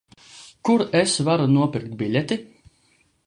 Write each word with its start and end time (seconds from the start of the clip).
Kur 0.69 0.81
es 1.01 1.13
varu 1.27 1.45
nopirkt 1.57 1.93
biļeti? 1.99 2.39